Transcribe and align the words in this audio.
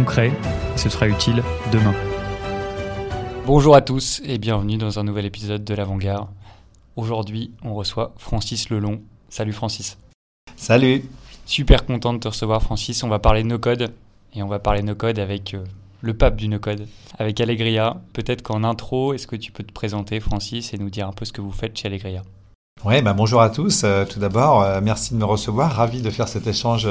concret, 0.00 0.32
et 0.74 0.78
ce 0.78 0.88
sera 0.88 1.06
utile 1.08 1.42
demain. 1.72 1.92
Bonjour 3.44 3.76
à 3.76 3.82
tous 3.82 4.22
et 4.24 4.38
bienvenue 4.38 4.78
dans 4.78 4.98
un 4.98 5.04
nouvel 5.04 5.26
épisode 5.26 5.62
de 5.62 5.74
l'Avant-Garde. 5.74 6.26
Aujourd'hui, 6.96 7.50
on 7.62 7.74
reçoit 7.74 8.14
Francis 8.16 8.70
Lelon. 8.70 9.02
Salut 9.28 9.52
Francis. 9.52 9.98
Salut. 10.56 11.04
Super 11.44 11.84
content 11.84 12.14
de 12.14 12.18
te 12.18 12.28
recevoir 12.28 12.62
Francis. 12.62 13.02
On 13.02 13.08
va 13.08 13.18
parler 13.18 13.44
no 13.44 13.58
code 13.58 13.92
et 14.34 14.42
on 14.42 14.46
va 14.46 14.58
parler 14.58 14.82
no 14.82 14.94
code 14.94 15.18
avec 15.18 15.52
euh, 15.52 15.64
le 16.00 16.14
pape 16.14 16.36
du 16.36 16.48
no 16.48 16.58
code, 16.58 16.86
avec 17.18 17.38
Allegria. 17.38 18.00
Peut-être 18.14 18.40
qu'en 18.40 18.64
intro, 18.64 19.12
est-ce 19.12 19.26
que 19.26 19.36
tu 19.36 19.52
peux 19.52 19.64
te 19.64 19.72
présenter 19.72 20.18
Francis 20.18 20.72
et 20.72 20.78
nous 20.78 20.88
dire 20.88 21.08
un 21.08 21.12
peu 21.12 21.26
ce 21.26 21.32
que 21.34 21.42
vous 21.42 21.52
faites 21.52 21.76
chez 21.76 21.88
Allegria? 21.88 22.22
Oui, 22.86 23.02
bah 23.02 23.12
bonjour 23.12 23.42
à 23.42 23.50
tous. 23.50 23.82
Euh, 23.84 24.06
tout 24.06 24.18
d'abord, 24.18 24.62
euh, 24.62 24.80
merci 24.82 25.12
de 25.12 25.18
me 25.18 25.26
recevoir. 25.26 25.70
Ravi 25.72 26.00
de 26.00 26.08
faire 26.08 26.28
cet 26.28 26.46
échange 26.46 26.88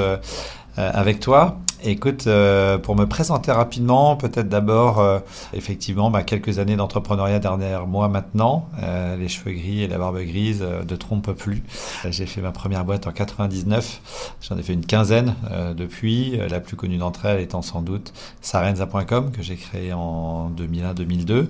avec 0.76 1.18
toi. 1.18 1.58
Écoute, 1.82 2.26
euh, 2.26 2.76
pour 2.76 2.94
me 2.94 3.06
présenter 3.06 3.52
rapidement, 3.52 4.14
peut-être 4.14 4.50
d'abord, 4.50 4.98
euh, 4.98 5.18
effectivement, 5.54 6.10
bah, 6.10 6.22
quelques 6.22 6.58
années 6.58 6.76
d'entrepreneuriat 6.76 7.38
derrière 7.38 7.86
moi 7.86 8.08
maintenant. 8.08 8.68
Euh, 8.82 9.16
les 9.16 9.28
cheveux 9.28 9.52
gris 9.52 9.82
et 9.82 9.88
la 9.88 9.96
barbe 9.96 10.18
grise 10.20 10.62
ne 10.62 10.96
trompent 10.96 11.32
plus. 11.32 11.62
J'ai 12.10 12.26
fait 12.26 12.42
ma 12.42 12.52
première 12.52 12.84
boîte 12.84 13.06
en 13.06 13.12
99. 13.12 14.36
J'en 14.42 14.58
ai 14.58 14.62
fait 14.62 14.74
une 14.74 14.84
quinzaine 14.84 15.34
depuis. 15.74 16.36
La 16.50 16.60
plus 16.60 16.76
connue 16.76 16.98
d'entre 16.98 17.24
elles 17.26 17.40
étant 17.40 17.62
sans 17.62 17.80
doute 17.80 18.12
sarenza.com 18.42 19.30
que 19.30 19.42
j'ai 19.42 19.56
créé 19.56 19.92
en 19.94 20.50
2001-2002. 20.50 21.46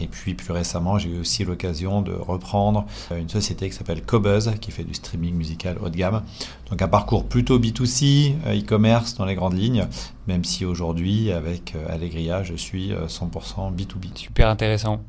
Et 0.00 0.06
puis 0.06 0.34
plus 0.34 0.52
récemment, 0.52 0.98
j'ai 0.98 1.10
eu 1.10 1.20
aussi 1.20 1.44
l'occasion 1.44 2.02
de 2.02 2.12
reprendre 2.12 2.86
une 3.16 3.28
société 3.28 3.68
qui 3.68 3.76
s'appelle 3.76 4.02
Cobuzz 4.02 4.52
qui 4.60 4.70
fait 4.70 4.84
du 4.84 4.94
streaming 4.94 5.34
musical 5.34 5.76
haut 5.82 5.88
de 5.88 5.96
gamme. 5.96 6.22
Donc 6.70 6.82
un 6.82 6.88
parcours 6.88 7.24
plutôt 7.24 7.58
B2C, 7.58 8.34
e-commerce 8.46 9.14
dans 9.14 9.24
les 9.24 9.34
grandes 9.34 9.58
lignes 9.58 9.67
même 10.26 10.44
si 10.44 10.64
aujourd'hui, 10.64 11.32
avec 11.32 11.74
euh, 11.74 11.86
Allegria, 11.88 12.42
je 12.42 12.54
suis 12.54 12.92
100% 12.92 12.92
euh, 12.92 13.70
B2B. 13.70 14.16
Super 14.16 14.48
intéressant. 14.48 15.00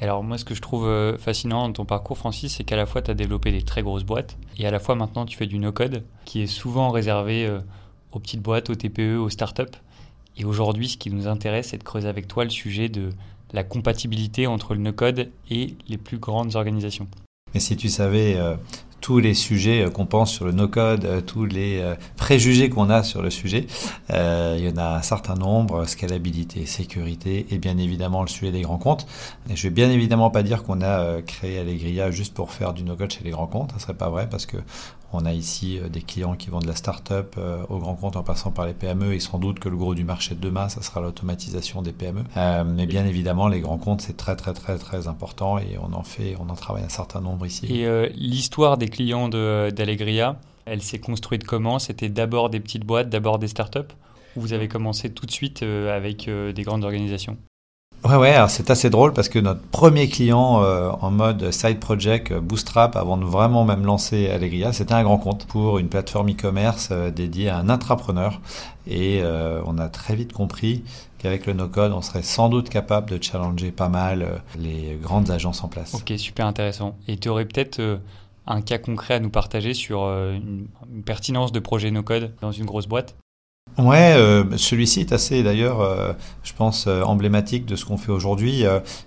Alors 0.00 0.22
moi, 0.22 0.36
ce 0.36 0.44
que 0.44 0.54
je 0.54 0.60
trouve 0.60 0.86
euh, 0.86 1.16
fascinant 1.16 1.66
dans 1.66 1.72
ton 1.72 1.84
parcours, 1.84 2.18
Francis, 2.18 2.56
c'est 2.56 2.64
qu'à 2.64 2.76
la 2.76 2.86
fois, 2.86 3.02
tu 3.02 3.10
as 3.10 3.14
développé 3.14 3.52
des 3.52 3.62
très 3.62 3.82
grosses 3.82 4.04
boîtes, 4.04 4.36
et 4.58 4.66
à 4.66 4.70
la 4.70 4.78
fois, 4.78 4.94
maintenant, 4.94 5.24
tu 5.24 5.36
fais 5.36 5.46
du 5.46 5.58
no-code, 5.58 6.04
qui 6.24 6.42
est 6.42 6.46
souvent 6.46 6.90
réservé 6.90 7.50
aux 8.12 8.18
petites 8.18 8.42
boîtes, 8.42 8.70
aux 8.70 8.74
TPE, 8.74 9.16
aux 9.16 9.30
startups. 9.30 9.62
Et 10.36 10.44
aujourd'hui, 10.44 10.88
ce 10.88 10.96
qui 10.98 11.10
nous 11.10 11.28
intéresse, 11.28 11.68
c'est 11.68 11.78
de 11.78 11.84
creuser 11.84 12.08
avec 12.08 12.28
toi 12.28 12.44
le 12.44 12.50
sujet 12.50 12.88
de 12.88 13.10
la 13.52 13.64
compatibilité 13.64 14.46
entre 14.46 14.74
le 14.74 14.80
no-code 14.80 15.30
et 15.50 15.74
les 15.88 15.96
plus 15.96 16.18
grandes 16.18 16.56
organisations. 16.56 17.08
Mais 17.54 17.60
si 17.60 17.76
tu 17.76 17.88
savais 17.88 18.36
tous 19.00 19.18
les 19.18 19.34
sujets 19.34 19.84
euh, 19.84 19.90
qu'on 19.90 20.06
pense 20.06 20.32
sur 20.32 20.44
le 20.44 20.52
no-code, 20.52 21.04
euh, 21.04 21.20
tous 21.20 21.44
les 21.44 21.78
euh, 21.80 21.94
préjugés 22.16 22.70
qu'on 22.70 22.90
a 22.90 23.02
sur 23.02 23.22
le 23.22 23.30
sujet. 23.30 23.66
il 24.10 24.64
y 24.64 24.68
en 24.68 24.76
a 24.76 24.96
un 24.96 25.02
certain 25.02 25.34
nombre, 25.34 25.86
scalabilité, 25.86 26.66
sécurité 26.66 27.46
et 27.50 27.58
bien 27.58 27.78
évidemment 27.78 28.22
le 28.22 28.28
sujet 28.28 28.52
des 28.52 28.62
grands 28.62 28.78
comptes. 28.78 29.06
Et 29.50 29.56
je 29.56 29.62
vais 29.64 29.70
bien 29.70 29.90
évidemment 29.90 30.30
pas 30.30 30.42
dire 30.42 30.62
qu'on 30.62 30.82
a 30.82 31.22
créé 31.22 31.58
Allegria 31.58 32.10
juste 32.10 32.34
pour 32.34 32.52
faire 32.52 32.72
du 32.72 32.82
no-code 32.82 33.12
chez 33.12 33.24
les 33.24 33.30
grands 33.30 33.46
comptes, 33.46 33.72
ça 33.72 33.78
serait 33.78 33.94
pas 33.94 34.08
vrai 34.08 34.28
parce 34.28 34.46
que 34.46 34.56
on 35.12 35.24
a 35.24 35.32
ici 35.32 35.78
des 35.90 36.02
clients 36.02 36.34
qui 36.34 36.50
vont 36.50 36.58
de 36.58 36.66
la 36.66 36.74
start-up 36.74 37.36
au 37.70 37.78
grand 37.78 37.94
compte 37.94 38.16
en 38.16 38.24
passant 38.24 38.50
par 38.50 38.66
les 38.66 38.74
PME 38.74 39.14
et 39.14 39.20
sans 39.20 39.38
doute 39.38 39.60
que 39.60 39.68
le 39.68 39.76
gros 39.76 39.94
du 39.94 40.02
marché 40.02 40.34
de 40.34 40.40
demain, 40.40 40.68
ça 40.68 40.82
sera 40.82 41.00
l'automatisation 41.00 41.80
des 41.80 41.92
PME. 41.92 42.24
mais 42.66 42.86
bien 42.86 43.06
évidemment, 43.06 43.46
les 43.46 43.60
grands 43.60 43.78
comptes, 43.78 44.00
c'est 44.00 44.16
très 44.16 44.34
très 44.34 44.52
très 44.52 44.78
très 44.78 45.06
important 45.06 45.58
et 45.58 45.78
on 45.80 45.94
en 45.94 46.02
fait, 46.02 46.36
on 46.40 46.50
en 46.50 46.56
travaille 46.56 46.82
un 46.82 46.88
certain 46.88 47.20
nombre 47.20 47.46
ici. 47.46 47.66
Et 47.72 48.08
l'histoire 48.16 48.78
des 48.78 48.85
clients 48.88 49.28
d'Allegria, 49.28 50.36
elle 50.66 50.82
s'est 50.82 50.98
construite 50.98 51.44
comment? 51.44 51.78
C'était 51.78 52.08
d'abord 52.08 52.50
des 52.50 52.60
petites 52.60 52.84
boîtes, 52.84 53.08
d'abord 53.08 53.38
des 53.38 53.48
startups? 53.48 53.94
Ou 54.36 54.40
vous 54.40 54.52
avez 54.52 54.68
commencé 54.68 55.10
tout 55.10 55.24
de 55.24 55.30
suite 55.30 55.62
euh, 55.62 55.96
avec 55.96 56.28
euh, 56.28 56.52
des 56.52 56.62
grandes 56.62 56.84
organisations? 56.84 57.36
Ouais, 58.04 58.16
ouais, 58.16 58.36
c'est 58.48 58.68
assez 58.68 58.90
drôle 58.90 59.12
parce 59.12 59.28
que 59.28 59.38
notre 59.38 59.62
premier 59.62 60.08
client 60.08 60.62
euh, 60.62 60.90
en 61.00 61.10
mode 61.10 61.50
side 61.50 61.80
project 61.80 62.32
Bootstrap, 62.32 62.94
avant 62.94 63.16
de 63.16 63.24
vraiment 63.24 63.64
même 63.64 63.84
lancer 63.84 64.28
Allegria, 64.28 64.72
c'était 64.72 64.92
un 64.92 65.02
grand 65.02 65.18
compte 65.18 65.46
pour 65.46 65.78
une 65.78 65.88
plateforme 65.88 66.30
e-commerce 66.30 66.92
dédiée 66.92 67.48
à 67.48 67.58
un 67.58 67.68
intrapreneur. 67.68 68.40
Et 68.88 69.22
on 69.64 69.78
a 69.78 69.88
très 69.88 70.14
vite 70.14 70.32
compris 70.32 70.84
qu'avec 71.18 71.46
le 71.46 71.54
no-code, 71.54 71.90
on 71.90 72.02
serait 72.02 72.22
sans 72.22 72.48
doute 72.48 72.68
capable 72.68 73.10
de 73.10 73.20
challenger 73.20 73.72
pas 73.72 73.88
mal 73.88 74.40
les 74.56 74.96
grandes 75.02 75.32
agences 75.32 75.64
en 75.64 75.68
place. 75.68 75.94
Ok, 75.94 76.12
super 76.16 76.46
intéressant. 76.46 76.96
Et 77.08 77.16
tu 77.16 77.28
aurais 77.28 77.46
peut-être 77.46 77.80
un 78.46 78.60
cas 78.60 78.78
concret 78.78 79.14
à 79.14 79.20
nous 79.20 79.30
partager 79.30 79.74
sur 79.74 80.04
euh, 80.04 80.34
une, 80.34 80.68
pertinence 81.04 81.52
de 81.52 81.60
projet 81.60 81.90
no-code 81.90 82.34
dans 82.40 82.52
une 82.52 82.64
grosse 82.64 82.86
boîte 82.86 83.16
Ouais, 83.78 84.14
euh, 84.16 84.56
celui-ci 84.56 85.00
est 85.00 85.12
assez 85.12 85.42
d'ailleurs, 85.42 85.82
euh, 85.82 86.12
je 86.44 86.54
pense, 86.54 86.86
emblématique 86.86 87.66
de 87.66 87.76
ce 87.76 87.84
qu'on 87.84 87.98
fait 87.98 88.12
aujourd'hui. 88.12 88.64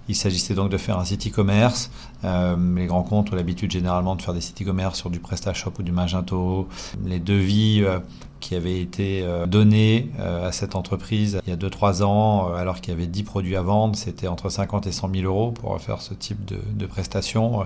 il 0.07 0.15
s'agissait 0.15 0.53
donc 0.53 0.69
de 0.69 0.77
faire 0.77 0.99
un 0.99 1.05
site 1.05 1.27
e-commerce. 1.27 1.89
les 2.23 2.85
grands 2.85 3.03
comptes 3.03 3.31
ont 3.33 3.35
l'habitude 3.35 3.71
généralement 3.71 4.15
de 4.15 4.21
faire 4.21 4.33
des 4.33 4.41
sites 4.41 4.61
e-commerce 4.61 4.99
sur 4.99 5.09
du 5.09 5.19
PrestaShop 5.19 5.71
ou 5.79 5.83
du 5.83 5.91
Magento. 5.91 6.67
Les 7.03 7.19
devis 7.19 7.83
qui 8.41 8.53
avaient 8.53 8.79
été 8.79 9.25
donnés 9.47 10.11
à 10.19 10.51
cette 10.51 10.75
entreprise 10.75 11.41
il 11.47 11.49
y 11.49 11.53
a 11.53 11.57
2-3 11.57 12.03
ans, 12.03 12.53
alors 12.53 12.79
qu'il 12.81 12.93
y 12.93 12.97
avait 12.97 13.07
10 13.07 13.23
produits 13.23 13.55
à 13.55 13.63
vendre, 13.63 13.95
c'était 13.95 14.27
entre 14.27 14.49
50 14.49 14.85
et 14.85 14.91
100 14.91 15.09
000 15.15 15.25
euros 15.25 15.51
pour 15.51 15.81
faire 15.81 16.01
ce 16.01 16.13
type 16.13 16.45
de, 16.45 16.59
de 16.73 16.85
prestations. 16.85 17.65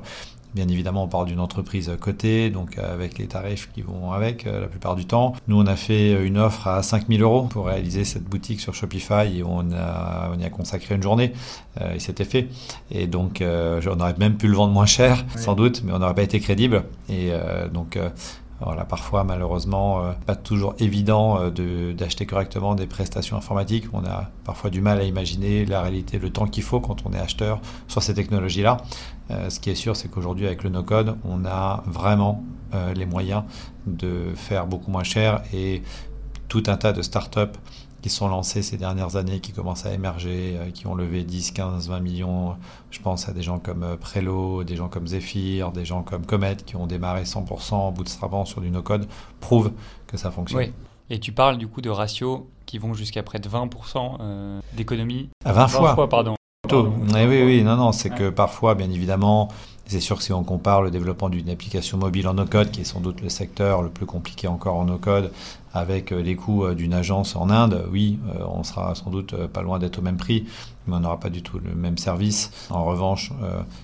Bien 0.53 0.67
évidemment, 0.67 1.03
on 1.03 1.07
parle 1.07 1.25
d'une 1.25 1.39
entreprise 1.39 1.91
cotée, 1.99 2.51
donc 2.51 2.77
avec 2.77 3.17
les 3.17 3.25
tarifs 3.25 3.71
qui 3.73 3.81
vont 3.81 4.11
avec 4.11 4.45
euh, 4.45 4.61
la 4.61 4.67
plupart 4.67 4.95
du 4.95 5.05
temps. 5.05 5.33
Nous, 5.47 5.59
on 5.59 5.65
a 5.65 5.75
fait 5.75 6.23
une 6.23 6.37
offre 6.37 6.67
à 6.67 6.83
5000 6.83 7.23
euros 7.23 7.43
pour 7.43 7.65
réaliser 7.65 8.03
cette 8.03 8.25
boutique 8.25 8.61
sur 8.61 8.75
Shopify 8.75 9.39
et 9.39 9.43
on, 9.43 9.71
a, 9.71 10.31
on 10.31 10.39
y 10.39 10.45
a 10.45 10.51
consacré 10.51 10.93
une 10.93 11.01
journée 11.01 11.33
euh, 11.81 11.95
et 11.95 11.99
c'était 11.99 12.23
fait. 12.23 12.49
Et 12.91 13.07
donc, 13.07 13.41
euh, 13.41 13.81
on 13.87 13.99
aurait 13.99 14.13
même 14.19 14.37
pu 14.37 14.47
le 14.47 14.53
vendre 14.53 14.73
moins 14.73 14.85
cher, 14.85 15.25
sans 15.35 15.55
doute, 15.55 15.81
mais 15.83 15.91
on 15.91 15.97
n'aurait 15.97 16.13
pas 16.13 16.21
été 16.21 16.39
crédible. 16.39 16.83
Et 17.09 17.31
donc, 17.73 17.97
voilà, 18.61 18.85
parfois, 18.85 19.23
malheureusement, 19.23 20.13
pas 20.25 20.35
toujours 20.35 20.75
évident 20.79 21.49
d'acheter 21.49 22.25
correctement 22.25 22.75
des 22.75 22.87
prestations 22.87 23.35
informatiques. 23.35 23.85
On 23.91 24.05
a 24.05 24.29
parfois 24.45 24.69
du 24.69 24.79
mal 24.79 24.99
à 24.99 25.03
imaginer 25.03 25.65
la 25.65 25.81
réalité, 25.81 26.17
le 26.17 26.29
temps 26.29 26.47
qu'il 26.47 26.63
faut 26.63 26.79
quand 26.79 27.05
on 27.05 27.11
est 27.13 27.19
acheteur 27.19 27.59
sur 27.87 28.01
ces 28.01 28.13
technologies-là. 28.13 28.77
Euh, 29.31 29.49
ce 29.49 29.59
qui 29.59 29.69
est 29.69 29.75
sûr, 29.75 29.95
c'est 29.95 30.09
qu'aujourd'hui, 30.09 30.45
avec 30.45 30.63
le 30.63 30.69
no-code, 30.69 31.15
on 31.23 31.45
a 31.45 31.83
vraiment 31.85 32.43
euh, 32.73 32.93
les 32.93 33.05
moyens 33.05 33.43
de 33.87 34.33
faire 34.35 34.67
beaucoup 34.67 34.91
moins 34.91 35.03
cher 35.03 35.41
et 35.53 35.81
tout 36.47 36.63
un 36.67 36.77
tas 36.77 36.93
de 36.93 37.01
startups 37.01 37.57
qui 38.03 38.09
sont 38.09 38.27
lancées 38.27 38.61
ces 38.61 38.75
dernières 38.75 39.15
années, 39.15 39.39
qui 39.39 39.53
commencent 39.53 39.85
à 39.85 39.93
émerger, 39.93 40.57
euh, 40.57 40.71
qui 40.71 40.87
ont 40.87 40.93
levé 40.93 41.23
10, 41.23 41.51
15, 41.51 41.87
20 41.87 41.99
millions. 42.01 42.55
Je 42.91 42.99
pense 42.99 43.29
à 43.29 43.31
des 43.31 43.41
gens 43.41 43.59
comme 43.59 43.97
Prelo, 43.99 44.65
des 44.65 44.75
gens 44.75 44.89
comme 44.89 45.07
Zephyr, 45.07 45.71
des 45.71 45.85
gens 45.85 46.03
comme 46.03 46.25
Comet 46.25 46.57
qui 46.57 46.75
ont 46.75 46.85
démarré 46.85 47.23
100% 47.23 47.73
en 47.73 47.91
bootstrapant 47.91 48.43
sur 48.43 48.59
du 48.59 48.69
no-code, 48.69 49.07
prouvent 49.39 49.71
que 50.05 50.17
ça 50.17 50.31
fonctionne. 50.31 50.59
Oui. 50.59 50.73
Et 51.09 51.19
tu 51.19 51.31
parles 51.31 51.57
du 51.57 51.67
coup 51.67 51.81
de 51.81 51.89
ratios 51.89 52.41
qui 52.65 52.77
vont 52.77 52.93
jusqu'à 52.93 53.23
près 53.23 53.39
de 53.39 53.47
20% 53.47 54.61
d'économie. 54.73 55.29
À 55.45 55.53
20, 55.53 55.61
20 55.61 55.67
fois. 55.67 55.95
fois. 55.95 56.09
pardon. 56.09 56.35
Oui, 56.71 57.25
oui, 57.27 57.43
oui, 57.43 57.63
non, 57.63 57.75
non, 57.75 57.91
c'est 57.91 58.09
que 58.09 58.29
parfois, 58.29 58.73
bien 58.73 58.89
évidemment, 58.89 59.49
c'est 59.85 59.99
sûr 59.99 60.17
que 60.17 60.23
si 60.23 60.33
on 60.33 60.43
compare 60.43 60.81
le 60.81 60.91
développement 60.91 61.29
d'une 61.29 61.49
application 61.49 61.97
mobile 61.97 62.27
en 62.27 62.35
no-code, 62.35 62.71
qui 62.71 62.81
est 62.81 62.85
sans 62.85 63.01
doute 63.01 63.21
le 63.21 63.29
secteur 63.29 63.81
le 63.81 63.89
plus 63.89 64.05
compliqué 64.05 64.47
encore 64.47 64.75
en 64.75 64.85
no-code, 64.85 65.31
avec 65.73 66.11
euh, 66.11 66.21
les 66.21 66.35
coûts 66.35 66.65
euh, 66.65 66.75
d'une 66.75 66.93
agence 66.93 67.35
en 67.35 67.49
Inde, 67.49 67.85
oui, 67.91 68.19
euh, 68.29 68.45
on 68.47 68.63
sera 68.63 68.95
sans 68.95 69.09
doute 69.09 69.35
pas 69.47 69.61
loin 69.61 69.79
d'être 69.79 69.99
au 69.99 70.01
même 70.01 70.17
prix, 70.17 70.45
mais 70.87 70.95
on 70.95 70.99
n'aura 71.01 71.19
pas 71.19 71.29
du 71.29 71.41
tout 71.41 71.59
le 71.59 71.75
même 71.75 71.97
service. 71.97 72.51
En 72.69 72.85
revanche, 72.85 73.31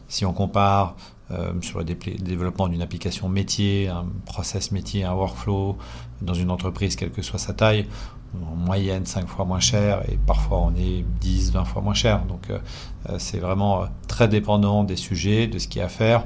si 0.08 0.26
on 0.26 0.34
compare 0.34 0.96
sur 1.62 1.80
le 1.80 1.86
développement 1.86 2.68
d'une 2.68 2.82
application 2.82 3.30
métier, 3.30 3.88
un 3.88 4.06
process 4.26 4.72
métier, 4.72 5.04
un 5.04 5.14
workflow, 5.14 5.78
dans 6.22 6.34
une 6.34 6.50
entreprise, 6.50 6.96
quelle 6.96 7.12
que 7.12 7.22
soit 7.22 7.40
sa 7.40 7.54
taille, 7.54 7.86
en 8.36 8.56
moyenne 8.56 9.06
5 9.06 9.28
fois 9.28 9.46
moins 9.46 9.60
cher 9.60 10.04
et 10.10 10.18
parfois 10.18 10.60
on 10.60 10.76
est 10.76 11.04
10, 11.20 11.52
20 11.52 11.66
fois 11.66 11.82
moins 11.82 11.94
cher. 11.94 12.26
Donc 12.26 12.50
euh, 12.50 12.60
euh, 13.10 13.16
c'est 13.18 13.40
vraiment 13.40 13.84
euh, 13.84 13.86
très 14.08 14.28
dépendant 14.28 14.84
des 14.84 14.96
sujets, 14.96 15.48
de 15.48 15.60
ce 15.60 15.68
qu'il 15.68 15.80
y 15.80 15.84
a 15.84 15.86
à 15.86 15.90
faire. 15.90 16.26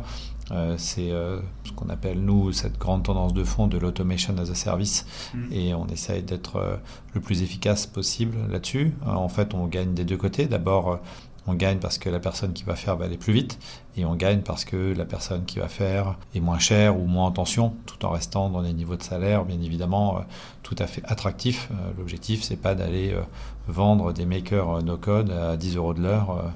c'est 0.77 1.09
ce 1.09 1.71
qu'on 1.75 1.89
appelle, 1.89 2.19
nous, 2.19 2.51
cette 2.51 2.77
grande 2.77 3.03
tendance 3.03 3.33
de 3.33 3.43
fond 3.43 3.67
de 3.67 3.77
l'automation 3.77 4.35
as 4.37 4.49
a 4.51 4.55
service. 4.55 5.05
Mm. 5.33 5.53
Et 5.53 5.73
on 5.73 5.87
essaye 5.87 6.21
d'être 6.21 6.79
le 7.13 7.21
plus 7.21 7.41
efficace 7.41 7.87
possible 7.87 8.37
là-dessus. 8.51 8.93
en 9.05 9.29
fait, 9.29 9.53
on 9.53 9.67
gagne 9.67 9.93
des 9.93 10.03
deux 10.03 10.17
côtés. 10.17 10.47
D'abord, 10.47 10.99
on 11.47 11.53
gagne 11.53 11.79
parce 11.79 11.97
que 11.97 12.09
la 12.09 12.19
personne 12.19 12.53
qui 12.53 12.63
va 12.63 12.75
faire 12.75 12.95
va 12.97 13.05
aller 13.05 13.17
plus 13.17 13.33
vite 13.33 13.57
et 13.95 14.05
on 14.05 14.15
gagne 14.15 14.41
parce 14.41 14.65
que 14.65 14.93
la 14.95 15.05
personne 15.05 15.45
qui 15.45 15.59
va 15.59 15.67
faire 15.67 16.17
est 16.33 16.39
moins 16.39 16.57
chère 16.57 16.99
ou 16.99 17.05
moins 17.05 17.27
en 17.27 17.31
tension 17.31 17.73
tout 17.85 18.03
en 18.05 18.09
restant 18.09 18.49
dans 18.49 18.63
des 18.63 18.73
niveaux 18.73 18.95
de 18.95 19.03
salaire 19.03 19.45
bien 19.45 19.61
évidemment 19.61 20.17
euh, 20.17 20.21
tout 20.63 20.75
à 20.79 20.87
fait 20.87 21.03
attractifs. 21.05 21.69
Euh, 21.71 21.91
l'objectif 21.97 22.41
c'est 22.41 22.55
pas 22.55 22.73
d'aller 22.73 23.11
euh, 23.11 23.21
vendre 23.67 24.11
des 24.11 24.25
makers 24.25 24.81
no 24.83 24.97
code 24.97 25.29
à 25.31 25.57
10 25.57 25.77
euros 25.77 25.93
de 25.93 26.01
l'heure. 26.01 26.53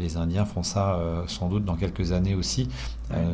Les 0.00 0.16
Indiens 0.16 0.44
font 0.44 0.62
ça 0.62 1.00
sans 1.26 1.48
doute 1.48 1.64
dans 1.64 1.74
quelques 1.74 2.12
années 2.12 2.34
aussi. 2.34 2.68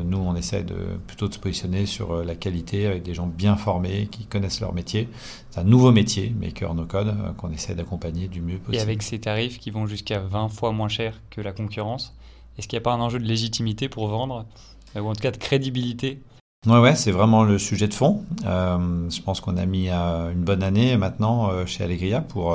Nous 0.04 0.18
on 0.18 0.34
essaie 0.34 0.62
de 0.62 0.98
plutôt 1.06 1.28
de 1.28 1.34
se 1.34 1.38
positionner 1.38 1.84
sur 1.84 2.24
la 2.24 2.34
qualité 2.34 2.86
avec 2.86 3.02
des 3.02 3.12
gens 3.12 3.26
bien 3.26 3.56
formés 3.56 4.08
qui 4.10 4.24
connaissent 4.24 4.60
leur 4.60 4.74
métier. 4.74 5.08
C'est 5.50 5.60
un 5.60 5.64
nouveau 5.64 5.92
métier, 5.92 6.34
maker 6.38 6.74
no 6.74 6.84
code, 6.84 7.14
qu'on 7.36 7.50
essaie 7.50 7.74
d'accompagner 7.74 8.28
du 8.28 8.40
mieux 8.40 8.58
possible. 8.58 8.76
Et 8.76 8.80
avec 8.80 9.02
ces 9.02 9.18
tarifs 9.18 9.58
qui 9.58 9.70
vont 9.70 9.86
jusqu'à 9.86 10.20
20 10.20 10.48
fois 10.48 10.72
moins 10.72 10.88
cher 10.88 11.20
que 11.30 11.40
la 11.40 11.52
concurrence, 11.52 12.14
est-ce 12.58 12.68
qu'il 12.68 12.76
n'y 12.76 12.82
a 12.82 12.84
pas 12.84 12.92
un 12.92 13.00
enjeu 13.00 13.18
de 13.18 13.24
légitimité 13.24 13.88
pour 13.88 14.08
vendre, 14.08 14.46
ou 14.94 15.08
en 15.08 15.14
tout 15.14 15.22
cas 15.22 15.30
de 15.30 15.36
crédibilité 15.36 16.22
Ouais, 16.66 16.78
ouais, 16.78 16.94
c'est 16.94 17.10
vraiment 17.10 17.42
le 17.42 17.58
sujet 17.58 17.88
de 17.88 17.94
fond. 17.94 18.22
Euh, 18.44 19.08
je 19.08 19.22
pense 19.22 19.40
qu'on 19.40 19.56
a 19.56 19.64
mis 19.64 19.88
euh, 19.88 20.30
une 20.30 20.44
bonne 20.44 20.62
année 20.62 20.94
maintenant 20.98 21.50
euh, 21.50 21.64
chez 21.64 21.82
Allegria 21.84 22.20
pour 22.20 22.54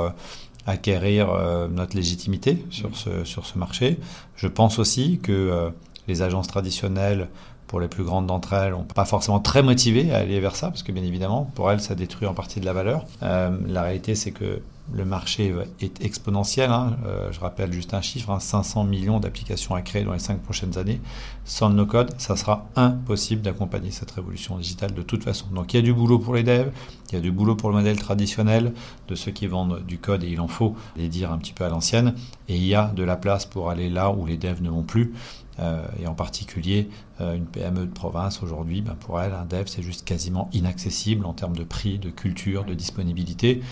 acquérir 0.64 1.28
notre 1.70 1.94
légitimité 1.96 2.64
sur 2.70 2.96
ce, 2.96 3.24
sur 3.24 3.46
ce 3.46 3.56
marché. 3.56 3.98
Je 4.34 4.48
pense 4.48 4.80
aussi 4.80 5.20
que 5.22 5.72
les 6.08 6.22
agences 6.22 6.48
traditionnelles, 6.48 7.28
pour 7.68 7.78
les 7.78 7.86
plus 7.86 8.02
grandes 8.02 8.26
d'entre 8.26 8.52
elles, 8.52 8.72
n'ont 8.72 8.82
pas 8.82 9.04
forcément 9.04 9.38
très 9.38 9.62
motivé 9.62 10.12
à 10.12 10.18
aller 10.18 10.40
vers 10.40 10.56
ça, 10.56 10.68
parce 10.68 10.82
que 10.82 10.90
bien 10.90 11.04
évidemment, 11.04 11.48
pour 11.54 11.70
elles, 11.70 11.80
ça 11.80 11.94
détruit 11.94 12.26
en 12.26 12.34
partie 12.34 12.58
de 12.58 12.64
la 12.64 12.72
valeur. 12.72 13.04
la 13.20 13.82
réalité, 13.82 14.16
c'est 14.16 14.32
que 14.32 14.60
le 14.92 15.04
marché 15.04 15.54
est 15.80 16.04
exponentiel. 16.04 16.70
Hein. 16.70 16.96
Euh, 17.06 17.32
je 17.32 17.40
rappelle 17.40 17.72
juste 17.72 17.94
un 17.94 18.00
chiffre 18.00 18.36
500 18.38 18.80
hein, 18.80 18.84
millions 18.84 19.20
d'applications 19.20 19.74
à 19.74 19.82
créer 19.82 20.04
dans 20.04 20.12
les 20.12 20.18
5 20.18 20.40
prochaines 20.40 20.78
années. 20.78 21.00
Sans 21.44 21.68
le 21.68 21.74
no-code, 21.74 22.14
ça 22.18 22.36
sera 22.36 22.66
impossible 22.76 23.42
d'accompagner 23.42 23.90
cette 23.90 24.10
révolution 24.10 24.58
digitale 24.58 24.94
de 24.94 25.02
toute 25.02 25.24
façon. 25.24 25.46
Donc 25.52 25.74
il 25.74 25.76
y 25.76 25.80
a 25.80 25.82
du 25.82 25.92
boulot 25.92 26.18
pour 26.18 26.34
les 26.34 26.42
devs, 26.42 26.70
il 27.10 27.14
y 27.14 27.18
a 27.18 27.20
du 27.20 27.32
boulot 27.32 27.56
pour 27.56 27.70
le 27.70 27.76
modèle 27.76 27.98
traditionnel 27.98 28.72
de 29.08 29.14
ceux 29.14 29.32
qui 29.32 29.46
vendent 29.46 29.84
du 29.86 29.98
code, 29.98 30.24
et 30.24 30.28
il 30.28 30.40
en 30.40 30.48
faut 30.48 30.74
les 30.96 31.08
dire 31.08 31.32
un 31.32 31.38
petit 31.38 31.52
peu 31.52 31.64
à 31.64 31.68
l'ancienne. 31.68 32.14
Et 32.48 32.56
il 32.56 32.64
y 32.64 32.74
a 32.74 32.92
de 32.94 33.02
la 33.02 33.16
place 33.16 33.46
pour 33.46 33.70
aller 33.70 33.90
là 33.90 34.10
où 34.10 34.26
les 34.26 34.36
devs 34.36 34.62
ne 34.62 34.70
vont 34.70 34.82
plus. 34.82 35.12
Euh, 35.58 35.86
et 35.98 36.06
en 36.06 36.14
particulier, 36.14 36.88
euh, 37.20 37.34
une 37.34 37.46
PME 37.46 37.86
de 37.86 37.92
province 37.92 38.42
aujourd'hui, 38.42 38.82
ben 38.82 38.94
pour 38.94 39.20
elle, 39.20 39.32
un 39.32 39.46
dev, 39.46 39.64
c'est 39.66 39.82
juste 39.82 40.04
quasiment 40.04 40.50
inaccessible 40.52 41.24
en 41.24 41.32
termes 41.32 41.56
de 41.56 41.64
prix, 41.64 41.98
de 41.98 42.10
culture, 42.10 42.64
de 42.64 42.74
disponibilité. 42.74 43.62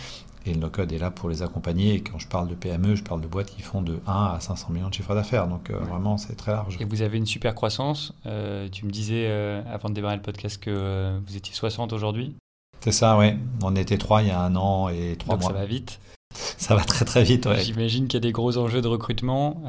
Et 0.47 0.53
le 0.53 0.61
no-code 0.61 0.93
est 0.93 0.99
là 0.99 1.11
pour 1.11 1.29
les 1.29 1.43
accompagner. 1.43 1.95
Et 1.95 2.01
quand 2.01 2.19
je 2.19 2.29
parle 2.29 2.49
de 2.49 2.55
PME, 2.55 2.97
je 2.97 3.03
parle 3.03 3.21
de 3.21 3.27
boîtes 3.27 3.51
qui 3.51 3.63
font 3.63 3.81
de 3.81 4.01
1 4.07 4.13
à 4.13 4.41
500 4.41 4.71
millions 4.71 4.89
de 4.89 4.95
chiffre 4.95 5.15
d'affaires. 5.15 5.47
Donc 5.49 5.71
euh, 5.71 5.79
vraiment, 5.79 6.19
c'est 6.19 6.35
très 6.35 6.53
large. 6.53 6.77
Et 6.81 6.85
vous 6.85 7.03
avez 7.03 7.17
une 7.17 7.27
super 7.27 7.55
croissance. 7.55 8.13
Euh, 8.27 8.69
tu 8.71 8.85
me 8.85 8.91
disais 8.91 9.27
euh, 9.29 9.63
avant 9.73 9.89
de 9.89 9.95
démarrer 9.95 10.17
le 10.17 10.23
podcast 10.23 10.63
que 10.63 11.19
vous 11.27 11.37
étiez 11.37 11.55
60 11.55 11.93
aujourd'hui. 11.93 12.35
C'est 12.81 12.93
ça, 12.93 13.17
oui. 13.17 13.33
On 13.63 13.75
était 13.77 13.97
3 13.97 14.23
il 14.23 14.29
y 14.29 14.31
a 14.31 14.41
un 14.41 14.55
an 14.57 14.91
et 14.91 15.17
3 15.19 15.39
mois. 15.39 15.49
ça 15.49 15.55
va 15.55 15.65
vite. 15.65 15.99
Ça 16.35 16.75
va 16.75 16.83
très 16.83 17.05
très 17.05 17.23
vite, 17.23 17.47
ouais. 17.47 17.63
J'imagine 17.63 18.07
qu'il 18.07 18.15
y 18.15 18.23
a 18.23 18.27
des 18.27 18.33
gros 18.33 18.59
enjeux 18.59 18.83
de 18.83 18.89
recrutement. 18.89 19.63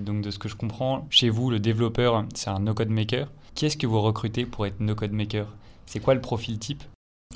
donc 0.00 0.22
de 0.22 0.30
ce 0.30 0.38
que 0.38 0.48
je 0.48 0.56
comprends, 0.56 1.06
chez 1.10 1.30
vous, 1.30 1.50
le 1.50 1.60
développeur, 1.60 2.24
c'est 2.34 2.50
un 2.50 2.58
no-code 2.58 2.90
maker. 2.90 3.28
Qui 3.54 3.66
est-ce 3.66 3.76
que 3.76 3.86
vous 3.86 4.00
recrutez 4.00 4.44
pour 4.44 4.66
être 4.66 4.80
no-code 4.80 5.12
maker? 5.12 5.46
C'est 5.86 6.00
quoi 6.00 6.14
le 6.14 6.20
profil 6.20 6.58
type? 6.58 6.84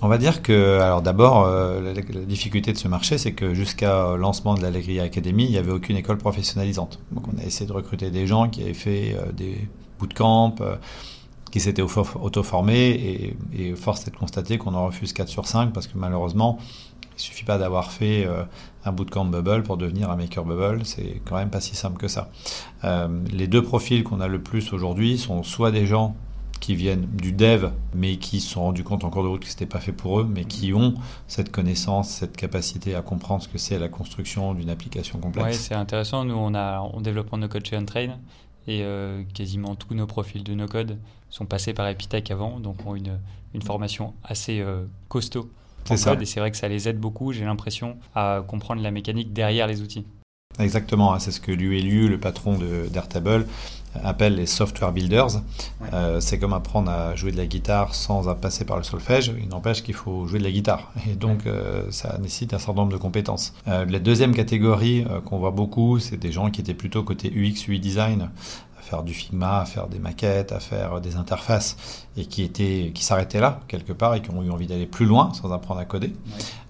On 0.02 0.08
va 0.08 0.18
dire 0.18 0.42
que, 0.42 0.80
alors 0.80 1.00
d'abord, 1.00 1.44
euh, 1.46 1.80
la, 1.80 2.02
difficulté 2.02 2.72
de 2.72 2.78
ce 2.78 2.88
marché, 2.88 3.18
c'est 3.18 3.32
que 3.32 3.54
jusqu'à 3.54 4.16
lancement 4.16 4.54
de 4.54 4.60
l'Allegria 4.60 5.04
Academy, 5.04 5.44
il 5.44 5.50
n'y 5.50 5.58
avait 5.58 5.70
aucune 5.70 5.96
école 5.96 6.18
professionnalisante. 6.18 6.98
Donc 7.12 7.24
on 7.32 7.38
a 7.38 7.44
essayé 7.44 7.66
de 7.66 7.72
recruter 7.72 8.10
des 8.10 8.26
gens 8.26 8.48
qui 8.48 8.62
avaient 8.62 8.74
fait 8.74 9.14
euh, 9.14 9.30
des 9.32 9.68
bootcamps, 10.00 10.56
euh, 10.60 10.74
qui 11.52 11.60
s'étaient 11.60 11.82
auto-formés, 11.82 12.90
et, 12.90 13.36
et, 13.56 13.74
force 13.76 14.06
est 14.08 14.10
de 14.10 14.16
constater 14.16 14.58
qu'on 14.58 14.74
en 14.74 14.86
refuse 14.86 15.12
4 15.12 15.28
sur 15.28 15.46
5 15.46 15.72
parce 15.72 15.86
que 15.86 15.96
malheureusement, 15.96 16.58
il 17.16 17.20
suffit 17.20 17.44
pas 17.44 17.58
d'avoir 17.58 17.92
fait 17.92 18.26
un 18.86 18.92
bootcamp 18.92 19.26
Bubble 19.26 19.62
pour 19.62 19.76
devenir 19.76 20.10
un 20.10 20.16
maker 20.16 20.46
Bubble, 20.46 20.86
c'est 20.86 21.20
quand 21.26 21.36
même 21.36 21.50
pas 21.50 21.60
si 21.60 21.76
simple 21.76 21.98
que 21.98 22.08
ça. 22.08 22.30
les 23.30 23.46
deux 23.48 23.62
profils 23.62 24.02
qu'on 24.02 24.22
a 24.22 24.28
le 24.28 24.40
plus 24.40 24.72
aujourd'hui 24.72 25.18
sont 25.18 25.42
soit 25.42 25.70
des 25.70 25.86
gens 25.86 26.16
qui 26.62 26.76
viennent 26.76 27.06
du 27.06 27.32
dev, 27.32 27.70
mais 27.92 28.16
qui 28.18 28.40
se 28.40 28.50
sont 28.50 28.62
rendus 28.62 28.84
compte 28.84 29.02
en 29.02 29.10
cours 29.10 29.24
de 29.24 29.28
route 29.28 29.40
que 29.40 29.48
ce 29.48 29.54
n'était 29.54 29.66
pas 29.66 29.80
fait 29.80 29.92
pour 29.92 30.20
eux, 30.20 30.24
mais 30.24 30.44
qui 30.44 30.72
ont 30.72 30.94
cette 31.26 31.50
connaissance, 31.50 32.08
cette 32.08 32.36
capacité 32.36 32.94
à 32.94 33.02
comprendre 33.02 33.42
ce 33.42 33.48
que 33.48 33.58
c'est 33.58 33.80
la 33.80 33.88
construction 33.88 34.54
d'une 34.54 34.70
application 34.70 35.18
complexe. 35.18 35.48
Oui, 35.48 35.54
c'est 35.54 35.74
intéressant. 35.74 36.24
Nous, 36.24 36.36
on, 36.36 36.54
a, 36.54 36.80
on 36.80 37.00
développe 37.00 37.32
nos 37.32 37.48
codes 37.48 37.66
chez 37.66 37.74
Untrain 37.74 38.16
et 38.68 38.82
euh, 38.84 39.24
quasiment 39.34 39.74
tous 39.74 39.94
nos 39.94 40.06
profils 40.06 40.44
de 40.44 40.54
nos 40.54 40.68
codes 40.68 40.98
sont 41.30 41.46
passés 41.46 41.74
par 41.74 41.88
Epitech 41.88 42.30
avant, 42.30 42.60
donc 42.60 42.86
ont 42.86 42.94
une, 42.94 43.18
une 43.54 43.62
formation 43.62 44.14
assez 44.22 44.60
euh, 44.60 44.84
costaud. 45.08 45.50
C'est 45.84 45.96
ça. 45.96 46.14
et 46.14 46.24
c'est 46.24 46.38
vrai 46.38 46.52
que 46.52 46.56
ça 46.56 46.68
les 46.68 46.88
aide 46.88 47.00
beaucoup, 47.00 47.32
j'ai 47.32 47.44
l'impression, 47.44 47.96
à 48.14 48.40
comprendre 48.46 48.82
la 48.82 48.92
mécanique 48.92 49.32
derrière 49.32 49.66
les 49.66 49.82
outils. 49.82 50.06
Exactement, 50.58 51.14
hein, 51.14 51.18
c'est 51.18 51.32
ce 51.32 51.40
que 51.40 51.52
Liu, 51.52 52.08
le 52.08 52.18
patron 52.18 52.58
d'Airtable, 52.90 53.46
appelle 54.02 54.36
les 54.36 54.46
software 54.46 54.92
builders. 54.92 55.42
Euh, 55.92 56.20
c'est 56.20 56.38
comme 56.38 56.52
apprendre 56.52 56.90
à 56.90 57.14
jouer 57.14 57.32
de 57.32 57.36
la 57.36 57.46
guitare 57.46 57.94
sans 57.94 58.34
passer 58.34 58.64
par 58.64 58.76
le 58.76 58.82
solfège. 58.82 59.32
Il 59.38 59.48
n'empêche 59.48 59.82
qu'il 59.82 59.94
faut 59.94 60.26
jouer 60.26 60.38
de 60.38 60.44
la 60.44 60.50
guitare. 60.50 60.92
Et 61.10 61.14
donc, 61.14 61.46
euh, 61.46 61.84
ça 61.90 62.16
nécessite 62.18 62.54
un 62.54 62.58
certain 62.58 62.80
nombre 62.80 62.92
de 62.92 62.98
compétences. 62.98 63.54
Euh, 63.68 63.84
la 63.84 63.98
deuxième 63.98 64.34
catégorie 64.34 65.04
qu'on 65.26 65.38
voit 65.38 65.50
beaucoup, 65.50 65.98
c'est 65.98 66.16
des 66.16 66.32
gens 66.32 66.50
qui 66.50 66.60
étaient 66.60 66.74
plutôt 66.74 67.02
côté 67.02 67.30
UX, 67.34 67.68
UI 67.68 67.80
design, 67.80 68.30
faire 68.80 69.02
du 69.02 69.14
Figma, 69.14 69.60
à 69.60 69.64
faire 69.64 69.86
des 69.86 69.98
maquettes, 69.98 70.52
à 70.52 70.60
faire 70.60 71.00
des 71.00 71.16
interfaces, 71.16 71.76
et 72.16 72.26
qui, 72.26 72.42
étaient, 72.42 72.90
qui 72.94 73.04
s'arrêtaient 73.04 73.40
là, 73.40 73.60
quelque 73.68 73.92
part, 73.92 74.14
et 74.14 74.22
qui 74.22 74.30
ont 74.30 74.42
eu 74.42 74.50
envie 74.50 74.66
d'aller 74.66 74.86
plus 74.86 75.06
loin 75.06 75.32
sans 75.34 75.50
apprendre 75.52 75.80
à 75.80 75.84
coder. 75.84 76.12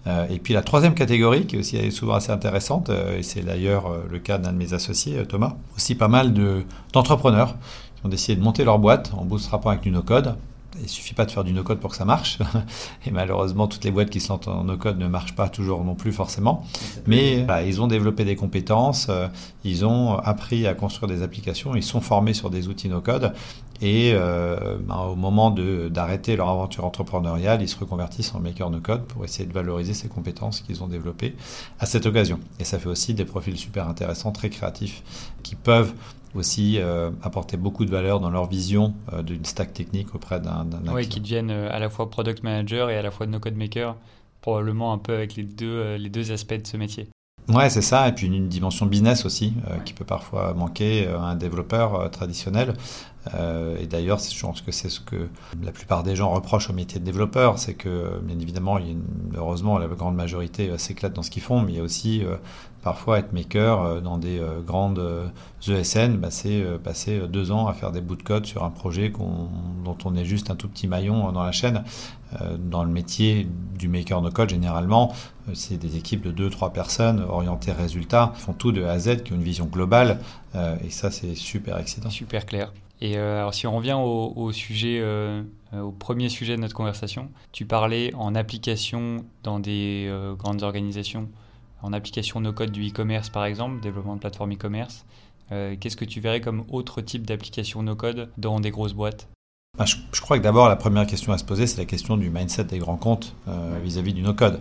Et 0.07 0.39
puis 0.39 0.53
la 0.53 0.63
troisième 0.63 0.95
catégorie, 0.95 1.47
qui 1.47 1.57
est 1.57 1.59
aussi 1.61 1.93
souvent 1.93 2.15
assez 2.15 2.33
intéressante, 2.33 2.91
euh, 2.91 3.19
et 3.19 3.23
c'est 3.23 3.43
d'ailleurs 3.43 3.87
euh, 3.87 4.05
le 4.11 4.19
cas 4.19 4.39
d'un 4.39 4.53
de 4.53 4.57
mes 4.57 4.75
associés, 4.75 5.25
Thomas, 5.27 5.55
aussi 5.77 5.95
pas 5.95 6.09
mal 6.09 6.35
d'entrepreneurs 6.93 7.57
qui 7.97 8.07
ont 8.07 8.09
décidé 8.09 8.37
de 8.37 8.43
monter 8.43 8.65
leur 8.65 8.79
boîte 8.79 9.13
en 9.17 9.25
bootstrapant 9.25 9.71
avec 9.71 9.83
du 9.83 9.91
no-code, 9.91 10.37
il 10.81 10.89
suffit 10.89 11.15
pas 11.15 11.25
de 11.25 11.31
faire 11.31 11.45
du 11.45 11.53
no-code 11.53 11.79
pour 11.79 11.91
que 11.91 11.97
ça 11.97 12.05
marche. 12.05 12.39
Et 13.07 13.11
malheureusement, 13.11 13.67
toutes 13.67 13.85
les 13.85 13.91
boîtes 13.91 14.11
qui 14.11 14.21
se 14.21 14.29
lancent 14.29 14.49
en 14.49 14.65
no-code 14.65 14.99
ne 14.99 15.09
marchent 15.09 15.35
pas 15.35 15.49
toujours 15.49 15.85
non 15.85 15.95
plus 15.95 16.13
forcément. 16.13 16.65
Mais 17.07 17.47
ils 17.67 17.81
ont 17.81 17.87
développé 17.87 18.25
des 18.25 18.37
compétences, 18.37 19.07
euh, 19.11 19.29
ils 19.65 19.85
ont 19.85 20.17
appris 20.17 20.67
à 20.67 20.75
construire 20.75 21.09
des 21.09 21.23
applications, 21.23 21.75
ils 21.75 21.83
sont 21.83 22.01
formés 22.01 22.35
sur 22.35 22.51
des 22.51 22.69
outils 22.69 22.89
no-code. 22.89 23.33
Et 23.81 24.13
euh, 24.15 24.79
ben, 24.81 25.01
au 25.01 25.17
moment 25.17 25.51
d'arrêter 25.51 26.37
leur 26.37 26.49
aventure 26.49 26.85
entrepreneuriale, 26.85 27.63
ils 27.63 27.69
se 27.69 27.77
reconvertissent 27.77 28.33
en 28.35 28.39
maker 28.39 28.71
no-code 28.71 29.05
pour 29.05 29.25
essayer 29.25 29.45
de 29.45 29.53
valoriser 29.53 29.93
ces 29.93 30.09
compétences 30.09 30.61
qu'ils 30.61 30.85
ont 30.85 30.87
développées 30.87 31.35
à 31.81 31.87
cette 31.87 32.07
occasion. 32.07 32.39
Et 32.61 32.65
ça 32.65 32.79
fait 32.79 32.89
aussi 32.89 33.13
des 33.13 33.25
profils 33.25 33.57
super 33.57 33.89
intéressants, 33.89 34.31
très 34.31 34.51
créatifs, 34.51 35.03
qui 35.43 35.57
peuvent 35.57 35.93
aussi 36.35 36.79
euh, 36.79 37.11
apporter 37.23 37.57
beaucoup 37.57 37.85
de 37.85 37.91
valeur 37.91 38.21
dans 38.21 38.31
leur 38.31 38.47
vision 38.47 38.95
euh, 39.13 39.23
d'une 39.23 39.45
stack 39.45 39.73
technique 39.73 40.15
auprès 40.15 40.41
d'un 40.41 40.67
Oui, 40.93 41.09
qui 41.09 41.21
deviennent 41.21 41.51
euh, 41.51 41.71
à 41.71 41.79
la 41.79 41.91
fois 41.91 42.11
product 42.11 42.43
manager 42.43 42.91
et 42.91 42.97
à 42.97 43.03
la 43.03 43.11
fois 43.11 43.27
no-code 43.27 43.57
maker, 43.57 43.97
probablement 44.41 44.93
un 44.93 44.99
peu 44.99 45.15
avec 45.15 45.37
les 45.37 45.45
deux, 45.45 45.97
les 45.97 46.09
deux 46.09 46.33
aspects 46.33 46.55
de 46.55 46.67
ce 46.67 46.77
métier. 46.77 47.09
Ouais, 47.49 47.71
c'est 47.71 47.83
ça. 47.83 48.09
Et 48.09 48.13
puis 48.13 48.27
une, 48.27 48.49
dimension 48.49 48.87
business 48.87 49.25
aussi, 49.25 49.53
qui 49.85 49.93
peut 49.93 50.05
parfois 50.05 50.55
manquer 50.55 51.07
à 51.07 51.21
un 51.21 51.35
développeur 51.35 52.11
traditionnel. 52.11 52.75
Et 53.79 53.87
d'ailleurs, 53.87 54.19
je 54.19 54.41
pense 54.41 54.63
que 54.63 54.73
c'est 54.73 54.89
ce 54.89 55.01
que 55.01 55.29
la 55.63 55.71
plupart 55.71 56.03
des 56.03 56.17
gens 56.17 56.31
reprochent 56.31 56.71
au 56.71 56.73
métier 56.73 56.99
de 56.99 57.05
développeur, 57.05 57.59
c'est 57.59 57.75
que, 57.75 58.19
bien 58.21 58.39
évidemment, 58.39 58.79
heureusement, 59.37 59.79
la 59.79 59.87
grande 59.87 60.17
majorité 60.17 60.77
s'éclate 60.77 61.13
dans 61.13 61.23
ce 61.23 61.31
qu'ils 61.31 61.43
font, 61.43 61.61
mais 61.61 61.73
il 61.73 61.77
y 61.77 61.81
a 61.81 61.85
aussi 61.85 62.25
Parfois, 62.83 63.21
être 63.21 63.33
maker 63.33 63.81
euh, 63.81 64.01
dans 64.01 64.19
des 64.19 64.41
euh, 64.41 64.61
grandes 64.61 65.01
ESN, 65.67 66.15
euh, 66.15 66.17
bah, 66.17 66.31
c'est 66.31 66.65
passer 66.83 67.21
deux 67.29 67.53
ans 67.53 67.69
à 67.69 67.75
faire 67.75 67.93
des 67.93 68.01
bouts 68.01 68.17
de 68.17 68.23
code 68.23 68.45
sur 68.45 68.65
un 68.65 68.71
projet 68.71 69.11
dont 69.11 69.99
on 70.05 70.17
est 70.17 70.25
juste 70.25 70.51
un 70.51 70.57
tout 70.57 70.69
petit 70.69 70.89
maillon 70.89 71.31
dans 71.33 71.45
la 71.45 71.53
chaîne. 71.53 71.85
Dans 72.59 72.83
le 72.83 72.91
métier 72.91 73.47
du 73.79 73.89
maker 73.89 74.23
no 74.23 74.31
code, 74.31 74.49
généralement, 74.49 75.13
c'est 75.53 75.77
des 75.77 75.97
équipes 75.99 76.23
de 76.23 76.31
deux, 76.31 76.49
trois 76.49 76.73
personnes 76.73 77.21
orientées 77.21 77.73
résultats, 77.73 78.33
font 78.37 78.55
tout 78.55 78.73
de 78.73 78.83
A 78.85 78.93
à 78.93 78.99
Z, 78.99 79.23
qui 79.23 79.35
ont 79.35 79.37
une 79.37 79.43
vision 79.43 79.67
globale. 79.67 80.19
Et 80.83 80.89
ça, 80.89 81.11
c'est 81.11 81.35
super 81.35 81.77
excitant. 81.77 82.09
Super 82.09 82.47
clair. 82.47 82.73
Et 83.05 83.17
alors, 83.17 83.53
si 83.53 83.67
on 83.67 83.77
revient 83.77 83.99
au, 84.01 84.53
sujet, 84.53 85.03
au 85.73 85.91
premier 85.91 86.29
sujet 86.29 86.55
de 86.55 86.61
notre 86.61 86.77
conversation, 86.77 87.31
tu 87.51 87.67
parlais 87.67 88.15
en 88.15 88.37
application 88.37 89.25
dans 89.43 89.59
des 89.59 90.09
grandes 90.39 90.63
organisations 90.63 91.29
en 91.83 91.93
application 91.93 92.39
no-code 92.39 92.71
du 92.71 92.87
e-commerce 92.87 93.29
par 93.29 93.45
exemple, 93.45 93.81
développement 93.81 94.15
de 94.15 94.21
plateforme 94.21 94.53
e-commerce. 94.53 95.05
Qu'est-ce 95.51 95.97
que 95.97 96.05
tu 96.05 96.21
verrais 96.21 96.41
comme 96.41 96.65
autre 96.71 97.01
type 97.01 97.27
d'application 97.27 97.83
no-code 97.83 98.31
dans 98.39 98.61
des 98.61 98.71
grosses 98.71 98.95
boîtes? 98.95 99.27
Bah, 99.77 99.85
je, 99.85 100.21
crois 100.21 100.39
que 100.39 100.45
d'abord, 100.45 100.69
la 100.69 100.77
première 100.77 101.09
question 101.09 101.33
à 101.33 101.39
se 101.39 101.45
poser, 101.45 101.67
c'est 101.67 101.79
la 101.79 101.87
question 101.87 102.17
du 102.17 102.31
mindset 102.31 102.67
des 102.67 102.79
grands 102.79 102.99
comptes 102.99 103.35
vis-à-vis 103.83 104.15
du 104.15 104.23
no-code. 104.23 104.61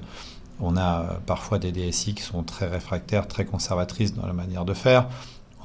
On 0.59 0.77
a 0.77 1.19
parfois 1.27 1.59
des 1.59 1.71
DSI 1.71 2.15
qui 2.15 2.23
sont 2.23 2.41
très 2.41 2.67
réfractaires, 2.67 3.27
très 3.27 3.45
conservatrices 3.45 4.15
dans 4.15 4.25
la 4.25 4.33
manière 4.33 4.65
de 4.65 4.73
faire. 4.73 5.07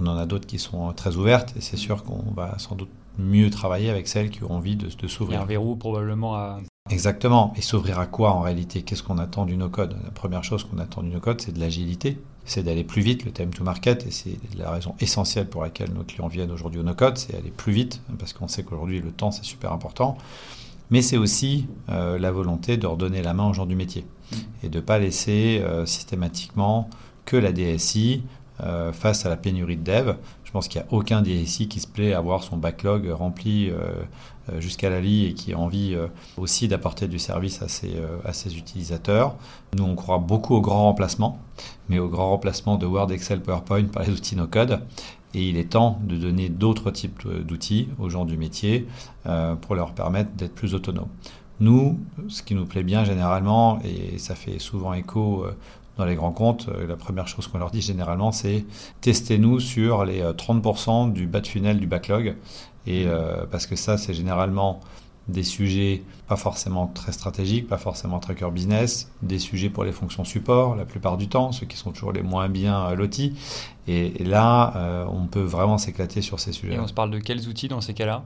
On 0.01 0.07
en 0.07 0.17
a 0.17 0.27
d'autres 0.27 0.47
qui 0.47 0.59
sont 0.59 0.93
très 0.93 1.17
ouvertes 1.17 1.55
et 1.57 1.61
c'est 1.61 1.77
sûr 1.77 2.05
qu'on 2.05 2.31
va 2.35 2.59
sans 2.59 2.75
doute 2.75 2.91
mieux 3.19 3.51
travailler 3.51 3.91
avec 3.91 4.09
celles 4.09 4.31
qui 4.31 4.45
ont 4.45 4.53
envie 4.53 4.77
de, 4.77 4.89
de 4.89 5.09
s'ouvrir. 5.09 5.39
Il 5.39 5.41
y 5.41 5.41
a 5.41 5.45
un 5.45 5.47
verrou 5.47 5.77
probablement 5.77 6.35
à... 6.35 6.61
Exactement. 6.91 7.53
Et 7.57 7.63
s'ouvrir 7.63 7.99
à 7.99 8.07
quoi 8.07 8.33
en 8.33 8.41
réalité? 8.41 8.83
Qu'est-ce 8.83 9.03
qu'on 9.03 9.19
attend 9.19 9.47
du 9.47 9.57
no-code? 9.57 9.97
La 10.05 10.11
première 10.11 10.45
chose 10.45 10.65
qu'on 10.65 10.79
attend 10.79 11.03
du 11.03 11.09
no-code, 11.09 11.41
c'est 11.41 11.53
de 11.53 11.59
l'agilité. 11.59 12.19
C'est 12.45 12.63
d'aller 12.63 12.85
plus 12.85 13.03
vite, 13.03 13.25
le 13.25 13.33
time 13.33 13.51
to 13.51 13.65
market, 13.65 14.07
et 14.07 14.13
c'est 14.13 14.39
la 14.57 14.71
raison 14.71 14.95
essentielle 15.01 15.49
pour 15.49 15.63
laquelle 15.63 15.93
nos 15.93 16.05
clients 16.05 16.29
viennent 16.29 16.53
aujourd'hui 16.53 16.79
au 16.79 16.85
no-code, 16.85 17.19
c'est 17.19 17.35
aller 17.35 17.51
plus 17.51 17.73
vite, 17.73 18.01
parce 18.21 18.33
qu'on 18.33 18.47
sait 18.47 18.63
qu'aujourd'hui 18.63 19.01
le 19.01 19.11
temps 19.11 19.33
c'est 19.33 19.45
super 19.45 19.73
important. 19.73 20.17
Mais 20.91 21.03
c'est 21.03 21.17
aussi 21.17 21.67
euh, 21.89 22.21
la 22.21 22.31
volonté 22.31 22.77
de 22.77 22.87
redonner 22.87 23.21
la 23.21 23.35
main 23.35 23.49
aux 23.49 23.53
gens 23.53 23.67
du 23.67 23.75
métier 23.75 24.07
et 24.63 24.69
de 24.69 24.79
ne 24.79 24.85
pas 24.85 25.01
laisser 25.01 25.61
euh, 25.61 25.87
systématiquement 25.87 26.89
que 27.25 27.37
la 27.37 27.51
DSI 27.51 28.23
euh, 28.61 28.93
face 28.93 29.27
à 29.27 29.29
la 29.29 29.37
pénurie 29.37 29.77
de 29.77 29.83
dev. 29.83 30.15
Je 30.45 30.51
pense 30.51 30.69
qu'il 30.69 30.81
n'y 30.81 30.87
a 30.87 30.93
aucun 30.93 31.23
DSI 31.23 31.69
qui 31.69 31.81
se 31.81 31.87
plaît 31.87 32.13
à 32.13 32.19
avoir 32.19 32.43
son 32.43 32.57
backlog 32.57 33.09
rempli 33.11 33.71
euh, 33.71 34.61
jusqu'à 34.61 34.91
la 34.91 35.01
lie 35.01 35.27
et 35.27 35.35
qui 35.35 35.53
a 35.53 35.59
envie 35.59 35.97
aussi 36.37 36.69
d'apporter 36.69 37.09
du 37.09 37.19
service 37.19 37.63
à 37.63 37.69
ses, 37.69 38.57
utilisateurs. 38.57 39.35
Nous, 39.77 39.85
on 39.85 39.97
croit 39.97 40.19
beaucoup 40.19 40.55
au 40.55 40.61
grand 40.61 40.85
remplacement, 40.85 41.41
mais 41.89 41.99
au 41.99 42.09
grand 42.09 42.31
remplacement 42.31 42.77
de 42.77 42.87
Word, 42.87 43.11
Excel, 43.11 43.43
PowerPoint 43.43 43.85
par 43.85 44.05
les 44.05 44.11
outils 44.11 44.37
no-code. 44.37 44.81
Et 45.35 45.49
il 45.49 45.57
est 45.57 45.71
temps 45.71 45.99
de 46.05 46.17
donner 46.17 46.49
d'autres 46.49 46.93
types 46.93 47.27
d'outils 47.27 47.89
aux 47.99 48.09
gens 48.09 48.25
du 48.25 48.37
métier 48.37 48.87
pour 49.63 49.75
leur 49.75 49.93
permettre 49.93 50.31
d'être 50.37 50.55
plus 50.55 50.75
autonomes. 50.75 51.09
Nous, 51.59 51.99
ce 52.29 52.43
qui 52.43 52.55
nous 52.55 52.67
plaît 52.67 52.83
bien 52.83 53.05
généralement, 53.05 53.79
et 53.83 54.19
ça 54.19 54.35
fait 54.35 54.59
souvent 54.59 54.93
écho 54.93 55.45
euh, 55.45 55.57
dans 55.97 56.05
les 56.05 56.15
grands 56.15 56.33
comptes, 56.33 56.69
euh, 56.69 56.87
la 56.87 56.97
première 56.97 57.29
chose 57.29 57.47
qu'on 57.47 57.59
leur 57.59 57.71
dit 57.71 57.81
généralement, 57.81 58.33
c'est 58.33 58.65
testez-nous 59.01 59.61
sur 59.61 60.05
les 60.05 60.23
30% 60.23 61.09
euh, 61.09 61.13
du 61.13 61.27
bas 61.27 61.41
de 61.41 61.47
funnel 61.47 61.81
du 61.81 61.87
backlog. 61.87 62.37
Et 62.89 63.09
parce 63.51 63.67
que 63.67 63.75
ça, 63.75 63.99
c'est 63.99 64.15
généralement 64.15 64.79
des 65.27 65.43
sujets 65.43 66.05
pas 66.29 66.37
forcément 66.37 66.87
très 66.87 67.11
stratégiques, 67.11 67.67
pas 67.67 67.79
forcément 67.79 68.21
tracker 68.21 68.49
business, 68.53 69.11
des 69.23 69.41
sujets 69.41 69.71
pour 69.71 69.83
les 69.83 69.91
fonctions 69.91 70.25
support 70.25 70.77
la 70.77 70.85
plupart 70.85 71.17
du 71.17 71.27
temps, 71.27 71.51
ceux 71.51 71.67
qui 71.67 71.77
sont 71.77 71.91
toujours 71.91 72.13
les 72.13 72.23
moins 72.23 72.49
bien 72.49 72.95
lotis. 72.95 73.35
Et, 73.89 74.23
là, 74.23 75.05
on 75.11 75.27
peut 75.27 75.41
vraiment 75.41 75.79
s'éclater 75.79 76.23
sur 76.23 76.39
ces 76.39 76.53
sujets. 76.53 76.75
Et 76.75 76.79
on 76.79 76.87
se 76.87 76.95
parle 76.95 77.11
de 77.11 77.19
quels 77.19 77.49
outils 77.49 77.67
dans 77.67 77.81
ces 77.81 77.93
cas-là? 77.93 78.25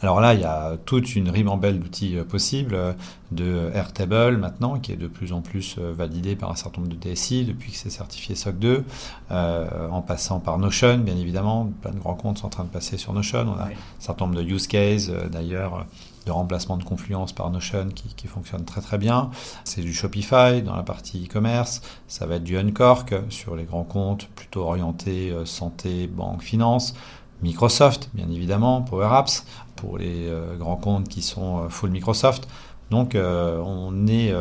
Alors 0.00 0.20
là, 0.20 0.34
il 0.34 0.40
y 0.40 0.44
a 0.44 0.76
toute 0.84 1.16
une 1.16 1.28
ribambelle 1.28 1.80
d'outils 1.80 2.16
euh, 2.16 2.24
possibles, 2.24 2.74
euh, 2.74 2.92
de 3.32 3.70
Airtable 3.74 4.36
maintenant, 4.36 4.78
qui 4.78 4.92
est 4.92 4.96
de 4.96 5.08
plus 5.08 5.32
en 5.32 5.40
plus 5.40 5.76
euh, 5.78 5.92
validé 5.92 6.36
par 6.36 6.50
un 6.50 6.54
certain 6.54 6.80
nombre 6.80 6.94
de 6.94 7.10
DSI 7.10 7.44
depuis 7.44 7.72
que 7.72 7.78
c'est 7.78 7.90
certifié 7.90 8.34
SOC 8.34 8.58
2, 8.58 8.84
en 9.30 10.00
passant 10.00 10.40
par 10.40 10.58
Notion, 10.58 10.98
bien 10.98 11.16
évidemment. 11.16 11.70
Plein 11.82 11.90
de 11.90 11.98
grands 11.98 12.14
comptes 12.14 12.38
sont 12.38 12.46
en 12.46 12.50
train 12.50 12.64
de 12.64 12.70
passer 12.70 12.96
sur 12.96 13.12
Notion. 13.12 13.40
On 13.40 13.60
a 13.60 13.66
un 13.66 13.70
certain 13.98 14.26
nombre 14.26 14.38
de 14.38 14.44
use 14.44 14.66
cases, 14.66 15.10
d'ailleurs, 15.10 15.84
de 16.26 16.30
remplacement 16.30 16.76
de 16.76 16.84
Confluence 16.84 17.32
par 17.32 17.50
Notion 17.50 17.88
qui, 17.94 18.14
qui 18.14 18.28
fonctionne 18.28 18.64
très 18.64 18.80
très 18.80 18.98
bien. 18.98 19.30
C'est 19.64 19.82
du 19.82 19.92
Shopify 19.92 20.62
dans 20.62 20.76
la 20.76 20.82
partie 20.82 21.26
e-commerce. 21.26 21.82
Ça 22.06 22.24
va 22.26 22.36
être 22.36 22.44
du 22.44 22.56
Uncork 22.56 23.14
sur 23.28 23.56
les 23.56 23.64
grands 23.64 23.84
comptes, 23.84 24.28
plutôt 24.36 24.62
orientés 24.62 25.34
santé, 25.44 26.06
banque, 26.06 26.42
finance. 26.42 26.94
Microsoft, 27.42 28.10
bien 28.14 28.28
évidemment, 28.30 28.82
Power 28.82 29.08
Apps, 29.10 29.44
pour 29.76 29.98
les 29.98 30.26
euh, 30.26 30.56
grands 30.56 30.76
comptes 30.76 31.08
qui 31.08 31.22
sont 31.22 31.64
euh, 31.64 31.68
full 31.68 31.90
Microsoft. 31.90 32.48
Donc 32.90 33.14
euh, 33.14 33.58
on, 33.58 34.06
est, 34.06 34.32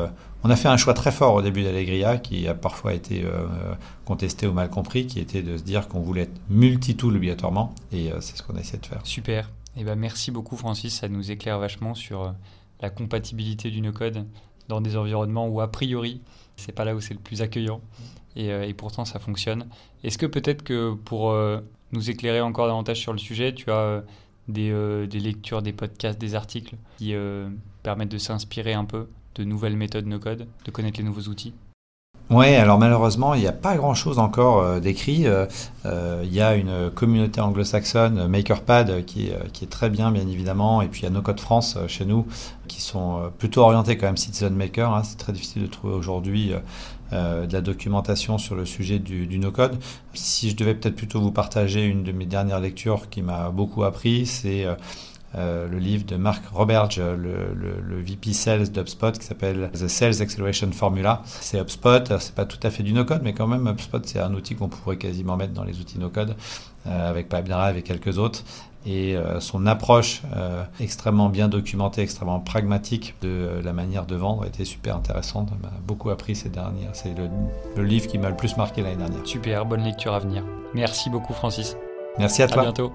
on 0.44 0.50
a 0.50 0.56
fait 0.56 0.70
un 0.70 0.77
choix 0.77 0.94
très 0.94 1.12
fort 1.12 1.34
au 1.34 1.42
début 1.42 1.63
d'Allegria 1.63 2.18
qui 2.18 2.48
a 2.48 2.54
parfois 2.54 2.94
été 2.94 3.25
contesté 4.06 4.48
ou 4.48 4.54
mal 4.54 4.70
compris, 4.70 5.06
qui 5.06 5.20
était 5.20 5.42
de 5.42 5.58
se 5.58 5.63
dire 5.63 5.89
qu'on 5.89 6.00
voulait 6.00 6.22
être 6.22 6.39
multi-tool 6.50 7.18
obligatoirement, 7.18 7.75
et 7.92 8.10
c'est 8.22 8.38
ce 8.38 8.44
qu'on 8.44 8.56
a 8.56 8.62
essayé 8.62 8.80
de 8.80 8.86
faire. 8.86 9.01
Super. 9.04 9.51
Eh 9.75 9.84
ben 9.84 9.96
merci 9.96 10.32
beaucoup 10.32 10.56
Francis, 10.56 10.98
ça 10.98 11.10
nous 11.10 11.30
éclaire 11.30 11.60
vachement 11.60 11.94
sur 11.94 12.34
la 12.80 12.89
compatibilité 12.89 13.70
du 13.70 13.82
no-code 13.82 14.25
dans 14.70 14.80
des 14.80 14.96
environnements 14.96 15.50
où 15.50 15.60
a 15.60 15.70
priori 15.70 16.22
c'est 16.56 16.72
pas 16.72 16.86
là 16.86 16.96
où 16.96 17.01
c'est 17.01 17.16
le 17.16 17.20
plus 17.20 17.42
accueillant 17.42 17.82
et, 18.38 18.74
pourtant 18.75 19.04
ça 19.04 19.20
fonctionne. 19.20 19.68
Est-ce 20.06 20.18
que 20.18 20.25
peut-être 20.25 20.63
que 20.63 20.94
pour 20.94 21.36
nous 21.91 22.10
éclairer 22.10 22.41
encore 22.41 22.67
davantage 22.67 23.00
sur 23.00 23.13
le 23.13 23.20
sujet, 23.20 23.53
tu 23.53 23.72
as 23.72 23.75
euh, 23.75 24.01
euh, 24.58 25.08
des, 25.08 25.20
lectures, 25.20 25.62
des 25.62 25.74
podcasts, 25.74 26.20
des 26.20 26.36
articles 26.36 26.75
qui 26.98 27.13
euh, 27.13 27.50
permettent 27.84 28.12
de 28.12 28.17
s'inspirer 28.17 28.74
un 28.74 28.86
peu 28.86 29.08
de 29.36 29.44
nouvelles 29.44 29.77
méthodes 29.77 30.08
no-code, 30.08 30.48
de 30.65 30.72
connaître 30.72 31.00
les 31.00 31.06
nouveaux 31.06 31.29
outils 31.29 31.53
oui, 32.30 32.48
alors 32.56 32.78
malheureusement, 32.78 33.34
il 33.34 33.42
n'y 33.42 33.48
a 33.48 33.54
pas 33.54 33.78
grand-chose 33.78 34.20
encore 34.20 34.82
d'écrit. 34.82 35.26
il 35.86 36.34
y 36.34 36.42
a 36.42 36.56
une 36.56 36.92
communauté 36.92 37.40
anglo-saxonne, 37.40 38.28
MakerPad, 38.28 39.06
qui, 39.06 39.30
est 39.30 39.70
très 39.70 39.90
bien, 39.90 40.12
bien 40.12 40.28
évidemment. 40.28 40.82
Et 40.82 40.88
puis 40.88 41.02
il 41.02 41.04
y 41.06 41.08
a 41.08 41.10
No 41.10 41.22
Code 41.22 41.40
France 41.40 41.78
chez 41.88 42.06
nous, 42.06 42.26
qui 42.68 42.82
sont 42.82 43.32
plutôt 43.38 43.62
orientés 43.62 43.98
quand 43.98 44.08
même 44.08 44.18
Citizen 44.18 44.54
Maker. 44.56 44.94
Hein. 44.94 45.04
C'est 45.04 45.18
très 45.18 45.32
difficile 45.32 45.64
de 45.64 45.68
trouver 45.68 45.94
aujourd'hui 45.94 46.52
euh, 47.14 47.46
de 47.48 47.54
la 47.54 47.62
documentation 47.62 48.38
sur 48.38 48.54
le 48.56 48.66
sujet 48.66 49.00
du, 49.00 49.40
no-code. 49.40 49.80
Si 50.14 50.50
je 50.50 50.58
devais 50.58 50.76
peut-être 50.76 50.96
plutôt 50.96 51.22
vous 51.22 51.32
partager 51.32 51.86
une 51.86 52.04
de 52.04 52.12
mes 52.12 52.26
dernières 52.26 52.60
lectures 52.60 53.10
qui 53.10 53.22
m'a 53.22 53.50
beaucoup 53.50 53.86
appris, 53.86 54.26
c'est 54.26 54.66
euh, 55.36 55.38
euh, 55.38 55.68
le 55.68 55.78
livre 55.78 56.06
de 56.06 56.16
Mark 56.16 56.44
Roberge, 56.52 57.00
le, 57.00 57.54
le, 57.54 58.02
VP 58.02 58.34
Sales 58.34 58.70
d'HubSpot, 58.72 59.12
qui 59.12 59.26
s'appelle 59.26 59.70
The 59.74 59.88
Sales 59.88 60.22
Acceleration 60.22 60.72
Formula. 60.72 61.22
C'est 61.26 61.60
HubSpot, 61.60 62.18
c'est 62.20 62.36
pas 62.36 62.46
tout 62.46 62.60
à 62.64 62.70
fait 62.70 62.84
du 62.84 62.94
no-code, 62.94 63.22
mais 63.24 63.34
quand 63.34 63.48
même, 63.48 63.68
HubSpot, 63.68 64.00
c'est 64.06 64.20
un 64.20 64.34
outil 64.34 64.56
qu'on 64.56 64.70
pourrait 64.70 64.98
quasiment 64.98 65.38
mettre 65.38 65.54
dans 65.54 65.64
les 65.64 65.80
outils 65.80 66.00
no-code, 66.00 66.36
avec 66.86 67.28
Pipedrive 67.28 67.78
et 67.78 67.82
quelques 67.82 68.18
autres 68.18 68.44
et 68.88 69.16
euh, 69.16 69.40
son 69.42 69.66
approche 69.66 70.22
euh, 70.36 70.64
extrêmement 70.80 71.30
bien 71.30 71.50
documentée, 71.50 72.02
extrêmement 72.02 72.40
pragmatique 72.40 73.16
de 73.22 73.28
euh, 73.28 73.62
la 73.62 73.74
manière 73.74 74.06
de 74.06 74.16
vendre 74.16 74.46
était 74.46 74.66
super 74.66 74.96
intéressante. 74.96 75.52
m'a 75.62 75.72
beaucoup 75.86 76.10
appris 76.10 76.36
ces 76.36 76.50
dernières. 76.50 76.92
C'est 76.94 77.14
le, 77.76 77.84
livre 77.84 78.08
qui 78.08 78.18
m'a 78.18 78.30
le 78.30 78.36
plus 78.36 78.56
marqué 78.56 78.82
l'année 78.82 78.96
dernière. 78.96 79.26
Super, 79.26 79.66
bonne 79.66 79.84
lecture 79.84 80.14
à 80.14 80.20
venir. 80.20 80.44
Merci 80.74 81.10
beaucoup 81.10 81.34
Francis. 81.34 81.76
Merci 82.18 82.42
à 82.44 82.48
toi. 82.48 82.62
À 82.62 82.66
bientôt. 82.66 82.94